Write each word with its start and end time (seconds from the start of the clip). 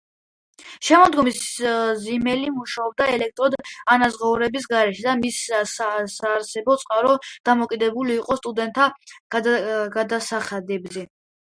შემდგომში 0.87 1.73
ზიმელი 2.05 2.47
მუშაობდა 2.55 3.07
ლექტორად 3.23 3.69
ანაზღაურების 3.97 4.65
გარეშე 4.73 5.07
და 5.09 5.15
მისი 5.21 5.61
საარსებო 5.75 6.79
წყარო 6.87 7.15
დამოკიდებული 7.53 8.19
იყო 8.25 8.41
სტუდენტთა 8.43 8.91
გადასახადებზე. 10.01 11.09